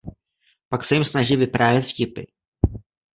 Pak 0.69 0.83
se 0.83 0.95
jim 0.95 1.05
snaží 1.05 1.35
vyprávět 1.35 1.85
vtipy. 1.85 2.21